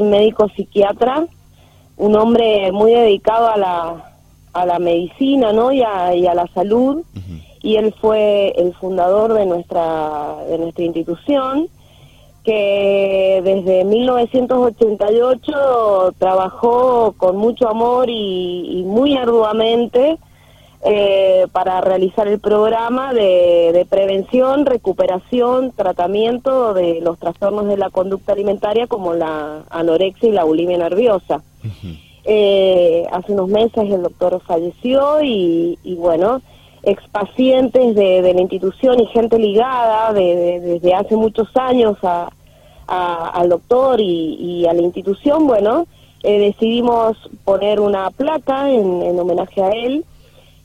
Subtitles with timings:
[0.00, 1.26] soy médico psiquiatra,
[1.96, 4.12] un hombre muy dedicado a la,
[4.52, 5.72] a la medicina ¿no?
[5.72, 7.02] y, a, y a la salud,
[7.62, 11.68] y él fue el fundador de nuestra, de nuestra institución
[12.42, 20.16] que desde 1988 trabajó con mucho amor y, muy arduamente
[20.82, 28.32] eh, para realizar el programa de, prevención, recuperación, tratamiento de los trastornos de la conducta
[28.32, 31.42] alimentaria como la anorexia y la bulimia nerviosa.
[32.24, 36.40] Eh, hace unos meses el doctor falleció y, bueno,
[36.82, 42.30] expacientes de, de la institución y gente ligada desde hace muchos años a,
[42.90, 45.86] al doctor y, a la institución, bueno,
[46.22, 50.04] eh, decidimos poner una placa en, homenaje a él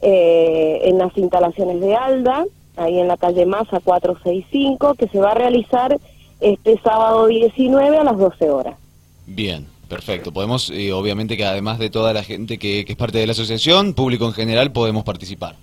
[0.01, 2.45] eh, en las instalaciones de ALDA,
[2.77, 5.97] ahí en la calle Masa 465, que se va a realizar
[6.41, 8.75] este sábado 19 a las 12 horas.
[9.25, 9.75] Bien.
[9.87, 13.33] Perfecto, podemos, y obviamente que además de toda la gente que, es parte de la
[13.33, 15.55] asociación, público en general, podemos participar.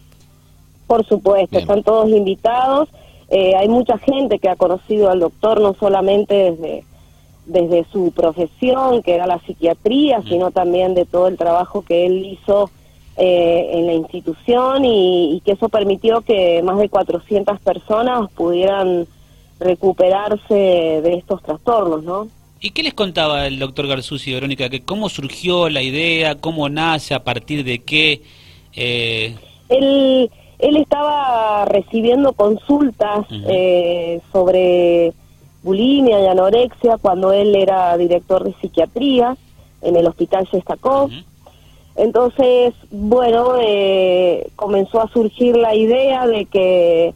[0.86, 2.88] Por supuesto, están todos invitados.
[3.30, 6.84] Eh, hay mucha gente que ha conocido al doctor no solamente desde,
[7.46, 10.28] desde su profesión, que era la psiquiatría, mm.
[10.28, 12.70] sino también de todo el trabajo que él hizo
[13.16, 19.06] eh, en la institución y, que eso permitió que más de 400 personas pudieran
[19.60, 22.28] recuperarse de estos trastornos, ¿no?
[22.60, 24.68] ¿Y qué les contaba el doctor Garzús y Verónica?
[24.68, 26.36] Que ¿Cómo surgió la idea?
[26.36, 27.14] ¿Cómo nace?
[27.14, 28.22] ¿A partir de qué?
[28.74, 29.34] Eh...
[29.68, 30.30] El
[30.62, 35.12] él estaba recibiendo consultas eh, sobre
[35.64, 39.36] bulimia y anorexia cuando él era director de psiquiatría
[39.82, 41.10] en el hospital Shestakov.
[41.96, 47.14] Entonces, bueno, eh, comenzó a surgir la idea de que,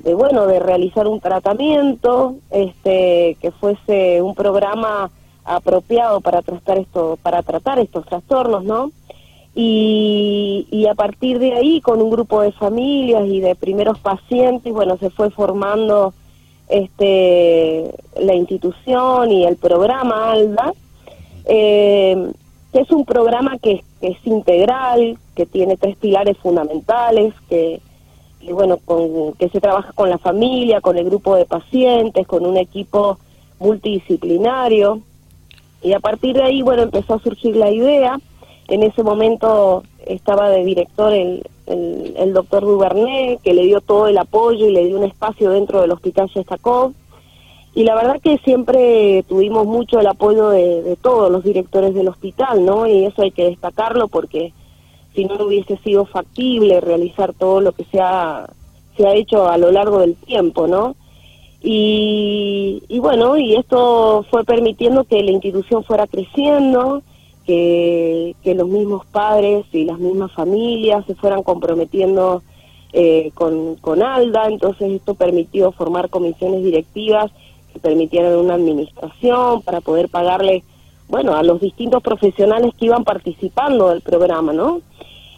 [0.00, 5.10] de bueno, de realizar un tratamiento, este, que fuese un programa
[5.44, 8.90] apropiado para tratar esto, para tratar estos trastornos, ¿no?
[9.58, 14.98] Y, a partir de ahí, con un grupo de familias y de primeros pacientes, bueno,
[14.98, 16.12] se fue formando
[16.68, 20.74] este la institución y el programa ALDA,
[21.46, 22.32] eh,
[22.72, 27.80] que es un programa que, es integral, que tiene tres pilares fundamentales, que,
[28.50, 32.56] bueno, con, que se trabaja con la familia, con el grupo de pacientes, con un
[32.56, 33.18] equipo
[33.58, 35.00] multidisciplinario.
[35.82, 38.18] Y a partir de ahí, bueno, empezó a surgir la idea
[38.68, 44.18] en ese momento estaba de director el, el, doctor Duvernet, que le dio todo el
[44.18, 46.92] apoyo y le dio un espacio dentro del hospital Shestakov.
[47.76, 52.64] Y la verdad que siempre tuvimos mucho el apoyo de, todos los directores del hospital,
[52.64, 52.86] ¿no?
[52.86, 54.54] Y eso hay que destacarlo porque
[55.14, 58.48] si no hubiese sido factible realizar todo lo que se ha,
[58.96, 60.96] se ha hecho a lo largo del tiempo, ¿no?
[61.62, 67.02] Y, y bueno, y esto fue permitiendo que la institución fuera creciendo,
[67.44, 72.40] que, los mismos padres y las mismas familias se fueran comprometiendo
[72.94, 77.30] eh, con, con ALDA, entonces esto permitió formar comisiones directivas
[77.76, 80.64] que permitieran una administración para poder pagarle,
[81.08, 84.80] bueno, a los distintos profesionales que iban participando del programa, ¿no?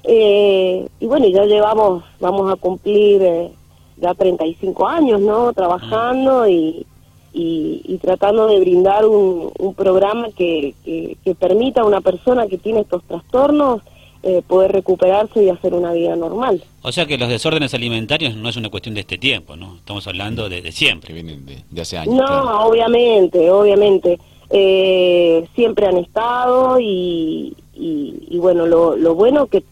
[0.04, 3.50] Eh, y bueno, ya llevamos, vamos a cumplir eh,
[3.96, 5.52] ya 35 años, ¿no?
[5.52, 6.86] Trabajando y,
[7.32, 13.02] y, tratando de brindar un, programa que, que, permita a una persona que tiene estos
[13.04, 13.82] trastornos
[14.22, 16.62] eh, poder recuperarse y hacer una vida normal.
[16.82, 19.76] O sea que los desórdenes alimentarios no es una cuestión de este tiempo, ¿no?
[19.76, 21.14] Estamos hablando de, siempre.
[21.14, 22.14] Vienen de, hace años.
[22.14, 24.18] No, obviamente, obviamente.
[24.50, 29.62] Eh, siempre han estado y, y, bueno, lo, lo bueno que,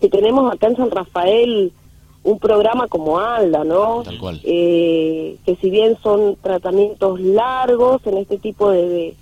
[0.00, 1.72] que tenemos acá en San Rafael
[2.22, 4.02] un programa como ALDA, ¿no?
[4.02, 4.40] Tal cual.
[4.44, 9.16] Eh, que si bien son tratamientos largos en este tipo de,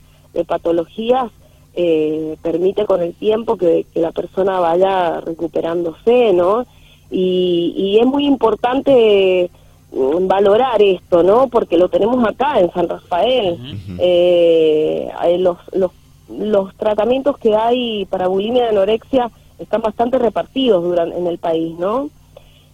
[0.47, 1.33] patologías,
[1.81, 6.66] eh, permite con el tiempo que, la persona vaya recuperándose, ¿no?
[7.09, 9.49] Y, es muy importante
[9.93, 11.47] mm, valorar esto, ¿no?
[11.47, 13.59] Porque lo tenemos acá en San Rafael.
[13.99, 15.93] Eh, los, los,
[16.28, 19.31] los tratamientos que hay para bulimia y anorexia
[19.61, 22.11] están bastante repartidos durante, en el país, ¿no?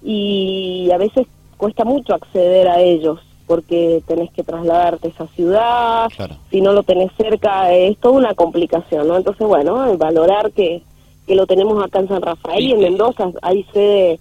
[0.05, 1.27] y a veces
[1.57, 6.09] cuesta mucho acceder a ellos porque tenés que trasladarte a esa ciudad,
[6.51, 9.17] si no lo tenés cerca es toda una complicación, ¿no?
[9.17, 10.83] Entonces, bueno, valorar que,
[11.27, 14.19] que lo tenemos acá en San Rafael y en Mendoza, hay sede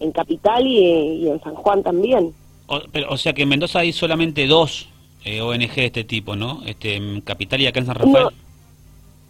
[0.00, 2.32] en Capital y, en San Juan también.
[2.66, 4.88] O, pero, o sea que en Mendoza hay solamente dos
[5.24, 6.62] eh, ONG de este tipo, ¿no?
[6.64, 8.28] Este, en Capital y acá en San Rafael.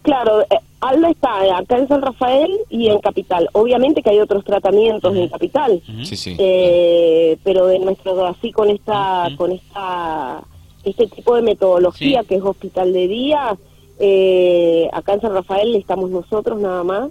[0.04, 3.48] Claro, eh, Alda está acá en San Rafael y en Capital.
[3.52, 6.36] Obviamente que hay otros tratamientos en Capital, sí, sí.
[6.38, 10.42] Eh, pero de nuestro así con esta con esta
[10.84, 13.56] este tipo de metodología que es hospital de día
[13.98, 17.10] Eh, acá en San Rafael estamos nosotros nada más.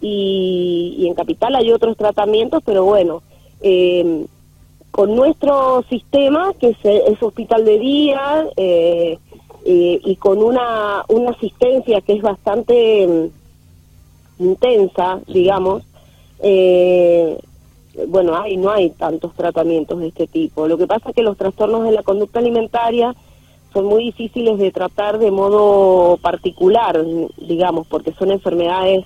[0.00, 3.22] Y, en Capital hay otros tratamientos, pero bueno,
[3.62, 4.26] eh,
[4.92, 9.18] con nuestro sistema, que es, hospital de día, eh,
[9.64, 13.30] y con una, una asistencia que es bastante
[14.38, 15.84] mm, intensa, digamos,
[18.08, 20.66] bueno, hay, no hay tantos tratamientos de este tipo.
[20.66, 23.14] Lo que pasa es que los trastornos de la conducta alimentaria
[23.72, 27.04] son muy difíciles de tratar de modo particular,
[27.38, 29.04] digamos, porque son enfermedades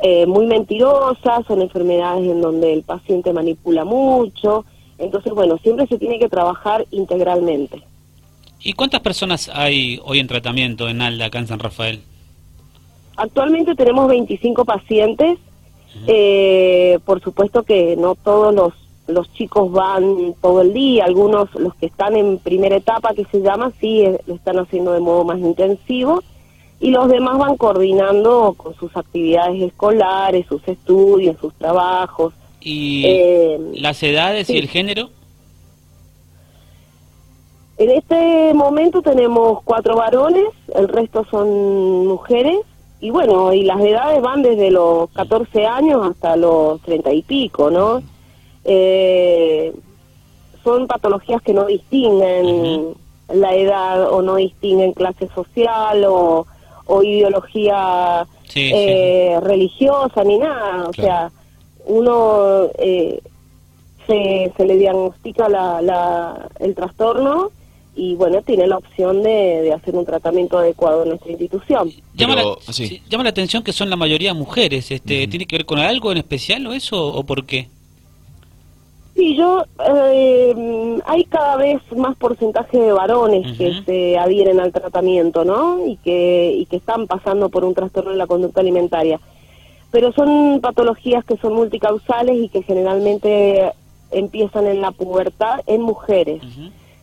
[0.00, 4.64] eh, muy mentirosas, son enfermedades en donde el paciente manipula mucho.
[4.98, 7.82] Entonces, bueno, siempre se tiene que trabajar integralmente.
[8.60, 12.00] ¿Y cuántas personas hay hoy en tratamiento en ALDA, acá en San Rafael?
[13.16, 15.38] Actualmente tenemos 25 pacientes.
[16.06, 18.72] eh, por supuesto que no todos los
[19.08, 23.40] los chicos van todo el día, algunos, los que están en primera etapa, que se
[23.40, 26.22] llama, sí, eh, lo están haciendo de modo más intensivo,
[26.78, 32.34] y los demás van coordinando con sus actividades escolares, sus estudios, sus trabajos.
[32.60, 35.10] ¿Y eh, las edades y el género?
[37.78, 42.58] En este momento tenemos cuatro varones, el resto son mujeres,
[43.00, 47.70] y bueno, y las edades van desde los 14 años hasta los 30 y pico,
[47.70, 48.02] ¿no?
[48.70, 49.72] eh,
[50.62, 52.94] son patologías que no distinguen
[53.32, 56.46] la edad o no distinguen clase social o,
[57.02, 60.88] ideología eh, religiosa ni nada.
[60.88, 61.30] O sea,
[61.84, 63.20] uno eh,
[64.06, 67.50] se, se le diagnostica la, la, el trastorno
[67.98, 71.90] y bueno, tiene la opción de, hacer un tratamiento adecuado en nuestra institución.
[72.14, 72.56] Llama, la,
[73.10, 74.92] llama la atención que son la mayoría mujeres.
[74.92, 77.68] Este, ¿Tiene que ver con algo en especial o eso o por qué?
[79.16, 85.44] Sí, yo, eh, hay cada vez más porcentaje de varones que se adhieren al tratamiento,
[85.44, 85.84] ¿no?
[85.84, 89.18] Y que, y que están pasando por un trastorno en la conducta alimentaria.
[89.90, 93.72] Pero son patologías que son multicausales y que generalmente
[94.12, 96.40] empiezan en la pubertad en mujeres.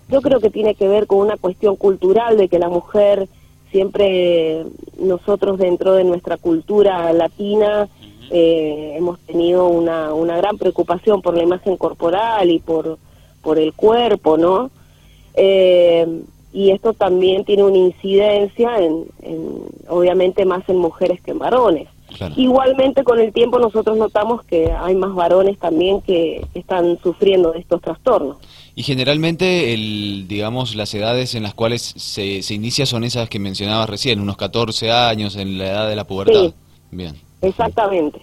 [0.09, 3.27] Yo creo que tiene que ver con una cuestión cultural de que la mujer
[3.71, 4.65] siempre,
[4.99, 7.89] nosotros dentro de nuestra cultura latina,
[8.31, 12.97] eh, hemos tenido una, una gran preocupación por la imagen corporal y por,
[13.41, 14.71] por el cuerpo, ¿no?
[15.33, 16.21] Eh,
[16.53, 19.05] y esto también tiene una incidencia en,
[19.89, 21.89] obviamente más en mujeres que en varones.
[22.35, 27.59] Igualmente con el tiempo nosotros notamos que hay más varones también que están sufriendo de
[27.59, 28.37] estos trastornos.
[28.75, 33.39] Y generalmente, el, digamos, las edades en las cuales se, se inicia son esas que
[33.39, 36.53] mencionabas recién, unos 14 años en la edad de la pubertad.
[36.91, 37.15] Bien.
[37.41, 38.21] Exactamente,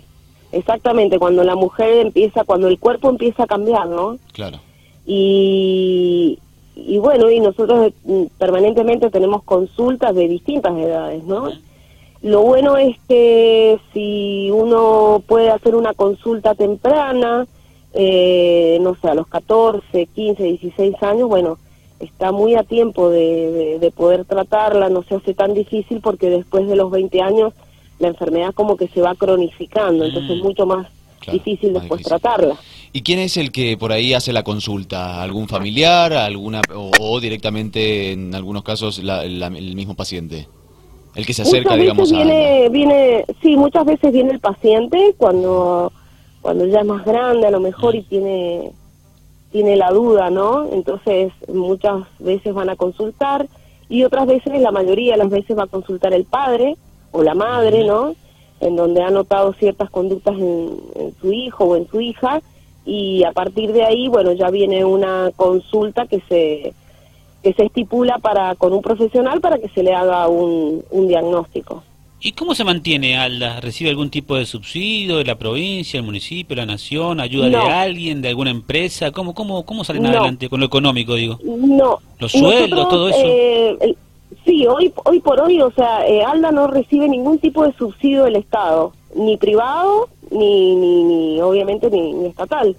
[0.50, 4.18] exactamente, cuando la mujer empieza, cuando el cuerpo empieza a cambiar, ¿no?
[4.32, 4.60] Claro.
[5.06, 6.38] Y,
[6.74, 11.50] y bueno, y nosotros mm, permanentemente tenemos consultas de distintas edades, ¿no?
[12.22, 17.46] Lo bueno es que si uno puede hacer una consulta temprana,
[17.94, 21.58] eh, no sé, a los 14, 15, 16 años, bueno,
[21.98, 26.68] está muy a tiempo de, de poder tratarla, no se hace tan difícil porque después
[26.68, 27.52] de los 20 años
[27.98, 30.46] la enfermedad como que se va cronificando, entonces es mm.
[30.46, 30.86] mucho más
[31.30, 32.56] difícil después tratarla.
[32.92, 35.22] ¿Y quién es el que por ahí hace la consulta?
[35.22, 40.48] ¿Algún familiar, alguna o, directamente en algunos casos el mismo paciente?
[41.14, 45.92] El que se acerca, digamos, viene, viene, sí, muchas veces viene el paciente cuando
[46.40, 48.04] cuando ya es más grande a lo mejor y mm.
[48.04, 48.72] tiene
[49.52, 50.68] tiene la duda, ¿no?
[50.72, 53.46] Entonces muchas veces van a consultar
[53.92, 56.76] y otras veces, la mayoría de las veces va a consultar el padre
[57.10, 58.14] o la madre, ¿no?
[58.60, 62.40] En donde ha notado ciertas conductas en, su hijo o en su hija
[62.86, 66.72] y a partir de ahí, bueno, ya viene una consulta que se
[67.42, 71.82] que se estipula para con un profesional para que se le haga un, un diagnóstico.
[72.24, 73.60] ¿Y cómo se mantiene Alda?
[73.60, 78.22] ¿Recibe algún tipo de subsidio de la provincia, el municipio, la nación, ayuda de alguien,
[78.22, 79.10] de alguna empresa?
[79.10, 81.40] ¿Cómo cómo cómo salen adelante con lo económico, digo?
[81.42, 81.98] No.
[82.20, 83.18] Los sueldos, todo eso.
[83.24, 83.96] Eh,
[84.44, 88.24] Sí, hoy, hoy por hoy, o sea, eh, Alda no recibe ningún tipo de subsidio
[88.24, 92.76] del Estado, ni privado, ni, ni, obviamente ni, estatal.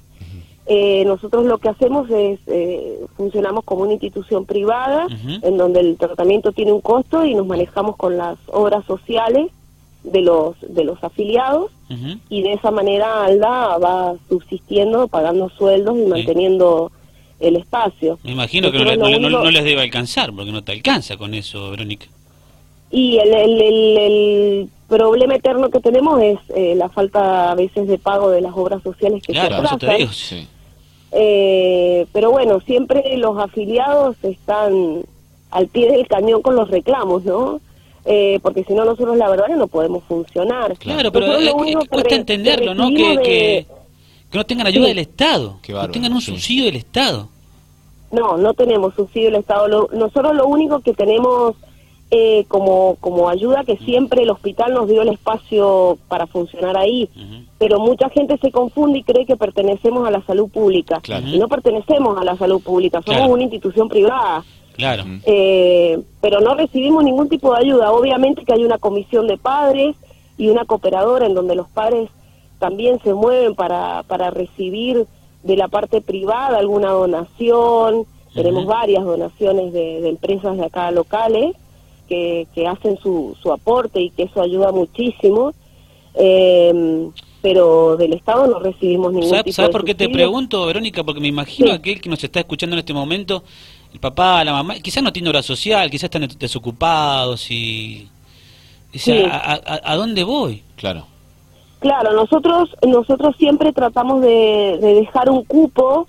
[0.66, 5.08] Eh, nosotros lo que hacemos es, eh, funcionamos como una institución privada,
[5.42, 9.52] en donde el tratamiento tiene un costo y nos manejamos con las obras sociales
[10.04, 11.72] de los, de los afiliados,
[12.30, 16.92] y de esa manera Alda va subsistiendo, pagando sueldos y manteniendo
[17.40, 18.18] el espacio.
[18.24, 22.08] Me imagino que no, les debe alcanzar, porque no te alcanza con eso, Verónica.
[22.90, 28.30] Y el, el, problema eterno que tenemos es eh, la falta a veces de pago
[28.30, 29.80] de las obras sociales que se atrasan.
[31.12, 35.04] Eh, pero bueno, siempre los afiliados están
[35.52, 37.62] al pie del cañón con los reclamos, ¿no?
[38.06, 40.78] eh, porque si no nosotros la verdad no podemos funcionar.
[40.78, 41.54] Claro, pero es,
[41.90, 42.90] cuesta entenderlo, ¿no?
[42.90, 43.68] Que, que,
[44.38, 47.30] no tengan ayuda del Estado, que tengan un subsidio del Estado.
[48.12, 49.90] No, no tenemos subsidio del Estado.
[49.94, 51.56] nosotros lo único que tenemos
[52.16, 57.10] eh, como, como ayuda, que siempre el hospital nos dio el espacio para funcionar ahí,
[57.58, 61.02] pero mucha gente se confunde y cree que pertenecemos a la salud pública.
[61.26, 64.44] Y no pertenecemos a la salud pública, somos una institución privada.
[64.74, 65.06] Claro.
[65.26, 67.92] Eh, pero no recibimos ningún tipo de ayuda.
[67.92, 69.96] Obviamente que hay una comisión de padres
[70.38, 72.12] y una cooperadora en donde los padres
[72.60, 75.08] también se mueven para, para recibir
[75.42, 78.06] de la parte privada alguna donación.
[78.36, 81.56] Tenemos varias donaciones de, empresas de acá locales
[82.08, 85.54] que, que hacen su, su aporte y que eso ayuda muchísimo.
[86.16, 87.10] Eh,
[87.44, 91.04] pero del Estado no recibimos ningún ¿Sabes, tipo ¿sabes por qué te pregunto, Verónica?
[91.04, 93.44] Porque me imagino aquel que nos está escuchando en este momento,
[93.94, 98.08] el papá, la mamá, quizás no tiene hora social, quizás están desocupados y...
[99.30, 100.64] a, dónde voy?
[100.78, 101.06] Claro.
[101.80, 106.08] Claro, nosotros nosotros siempre tratamos de, dejar un cupo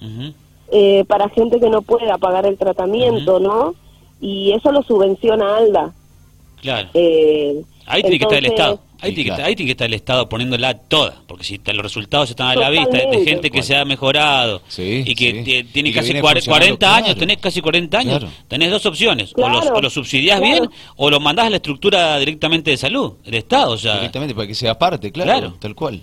[0.70, 3.74] eh, para gente que no pueda pagar el tratamiento, ¿no?
[4.24, 5.92] Y eso lo subvenciona ALDA.
[6.62, 6.88] Claro.
[6.94, 8.80] Eh, Ahí tiene que estar el Estado.
[9.00, 12.70] Ahí, tiene que estar, el Estado poniéndola toda, porque si los resultados están a la
[12.70, 17.60] vista de gente que se ha mejorado y que tiene casi 40 años, tenés casi
[17.60, 21.56] 40 años, tenés dos opciones, o, los, o subsidiás bien o lo mandás a la
[21.56, 23.72] estructura directamente de salud, el Estado.
[23.72, 26.00] O sea, directamente para que sea parte, claro, tal cual.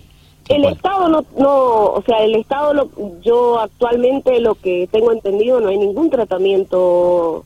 [0.48, 2.88] el Estado no, no, o sea, el Estado,
[3.24, 7.44] yo actualmente lo que tengo entendido, no hay ningún tratamiento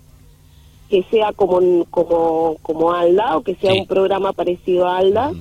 [0.89, 5.33] que sea como, como, como ALDA o que sea un programa parecido a ALDA,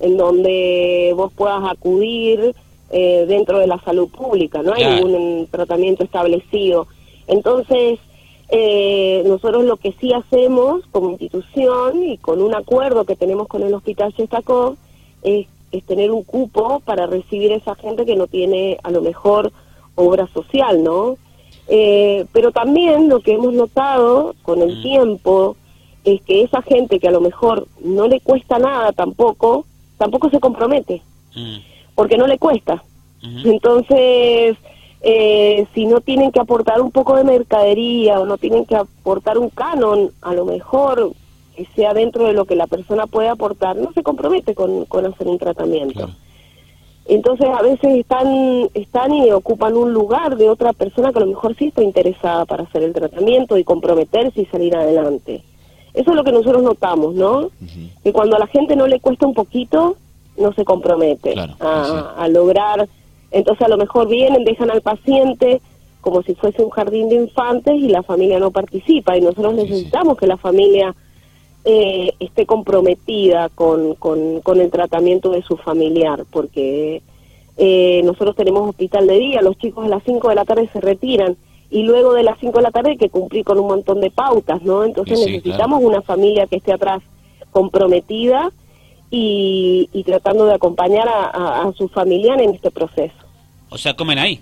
[0.00, 2.54] en donde vos puedas acudir
[2.90, 6.86] eh, dentro de la salud pública, no hay ningún tratamiento establecido.
[7.26, 7.98] Entonces,
[8.50, 13.62] eh, nosotros lo que sí hacemos como institución y con un acuerdo que tenemos con
[13.62, 14.76] el Hospital Chestacó
[15.22, 19.52] es, es tener un cupo para recibir esa gente que no tiene a lo mejor
[19.94, 21.18] obra social, ¿no?
[21.68, 24.82] Eh, pero también lo que hemos notado con el mm.
[24.82, 25.56] tiempo
[26.04, 29.66] es que esa gente que a lo mejor no le cuesta nada tampoco,
[29.98, 31.02] tampoco se compromete,
[31.34, 31.56] mm.
[31.94, 32.82] porque no le cuesta.
[33.44, 34.56] Entonces,
[35.00, 39.36] eh, si no tienen que aportar un poco de mercadería o no tienen que aportar
[39.36, 41.12] un canon, a lo mejor
[41.56, 45.04] que sea dentro de lo que la persona puede aportar, no se compromete con, con
[45.04, 46.10] hacer un tratamiento.
[47.08, 51.28] Entonces a veces están, están y ocupan un lugar de otra persona que a lo
[51.28, 55.42] mejor sí está interesada para hacer el tratamiento y comprometerse y salir adelante.
[55.94, 57.50] Eso es lo que nosotros notamos, ¿no?
[58.04, 59.96] Que cuando a la gente no le cuesta un poquito,
[60.36, 62.86] no se compromete a, lograr.
[63.30, 65.62] Entonces a lo mejor vienen, dejan al paciente
[66.02, 69.16] como si fuese un jardín de infantes y la familia no participa.
[69.16, 70.94] Y nosotros necesitamos que la familia
[71.64, 77.02] eh, esté comprometida con, con, el tratamiento de su familiar, porque
[77.56, 80.80] eh, nosotros tenemos hospital de día, los chicos a las 5 de la tarde se
[80.80, 81.36] retiran
[81.70, 84.10] y luego de las 5 de la tarde hay que cumplir con un montón de
[84.10, 84.84] pautas, ¿no?
[84.84, 87.02] Entonces necesitamos una familia que esté atrás
[87.50, 88.50] comprometida
[89.10, 93.14] y, y tratando de acompañar a, a, su familiar en este proceso.
[93.70, 94.40] O sea, comen ahí.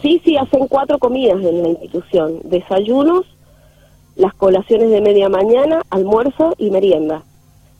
[0.00, 3.24] Sí, sí, hacen cuatro comidas en la institución, desayunos,
[4.16, 7.22] las colaciones de media mañana, almuerzo y merienda.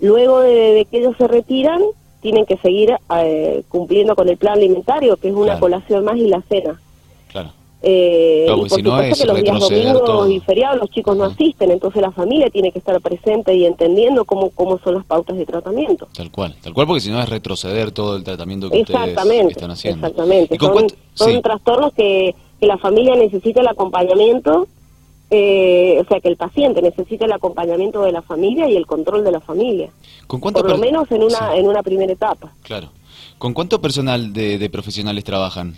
[0.00, 1.80] Luego de, que ellos se retiran,
[2.20, 6.28] tienen que seguir eh, cumpliendo con el plan alimentario, que es una colación más y
[6.28, 6.80] la cena.
[7.28, 7.50] Claro.
[7.84, 12.00] Eh, y por supuesto que los días domingos y feriados los chicos no asisten, entonces
[12.00, 16.06] la familia tiene que estar presente y entendiendo cómo, cómo son las pautas de tratamiento.
[16.14, 19.70] Tal cual, tal cual, porque si no es retroceder todo el tratamiento que ustedes están
[19.72, 20.06] haciendo.
[20.06, 24.68] Exactamente, son, son trastornos que, que la familia necesita el acompañamiento
[25.34, 29.24] eh, o sea, que el paciente necesita el acompañamiento de la familia y el control
[29.24, 29.88] de la familia.
[30.26, 32.52] ¿Con Por lo menos en una, en una primera etapa.
[32.62, 32.90] Claro.
[33.38, 35.74] ¿Con cuánto personal de, profesionales trabajan?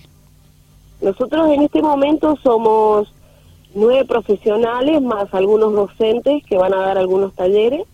[1.01, 3.13] Nosotros en este momento somos
[3.77, 7.87] nueve profesionales más algunos docentes que van a dar algunos talleres,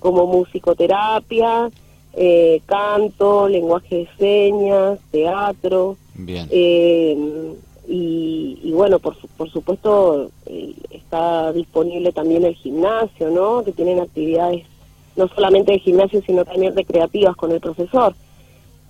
[0.00, 1.70] como musicoterapia,
[2.12, 5.96] eh, canto, lenguaje de señas, teatro.
[6.14, 6.46] Bien.
[6.50, 7.16] Eh,
[7.92, 13.64] y, bueno, por, por supuesto eh, está disponible también el gimnasio, ¿no?
[13.64, 14.64] Que tienen actividades
[15.16, 18.14] no solamente de gimnasio, sino también recreativas con el profesor.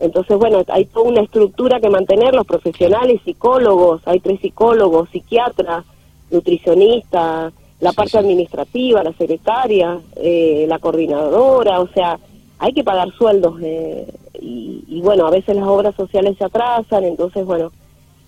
[0.01, 5.87] Entonces, bueno, hay toda una estructura que mantener, los profesionales, psicólogos, hay tres psicólogos, psiquiatras,
[6.31, 12.19] nutricionistas, la parte administrativa, la secretaria, eh, la coordinadora, o sea,
[12.59, 14.07] hay que pagar sueldos eh,
[14.39, 17.73] y, y, bueno, a veces las obras sociales se atrasan, entonces, bueno,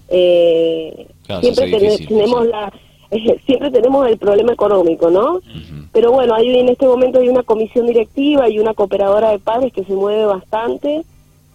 [0.08, 1.06] eh,
[1.40, 2.72] siempre tenemos la,
[3.46, 5.40] siempre tenemos el problema económico, ¿no?
[5.92, 9.72] Pero bueno, hay en este momento hay una comisión directiva y una cooperadora de padres
[9.72, 11.04] que se mueve bastante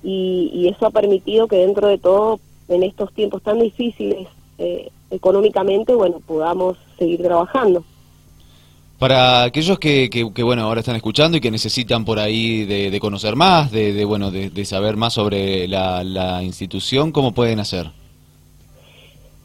[0.03, 4.27] y, eso ha permitido que dentro de todo, en estos tiempos tan difíciles
[4.57, 7.83] eh, económicamente, bueno, podamos seguir trabajando.
[8.99, 13.35] Para aquellos que, que, bueno, ahora están escuchando y que necesitan por ahí de, conocer
[13.35, 17.91] más, de, bueno, de, saber más sobre la, la institución, ¿cómo pueden hacer?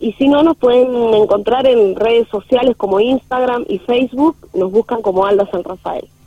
[0.00, 4.34] Y si no, nos pueden encontrar en redes sociales como Instagram y Facebook.
[4.52, 6.08] Nos buscan como Alda San Rafael.